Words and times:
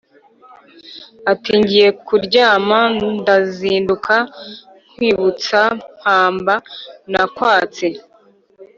Ati: 1.31 1.51
ngiye 1.59 1.87
kuryamaNdazinduka 2.05 4.15
nkwibutsampamba 4.93 6.55
nakwatse 7.11 7.87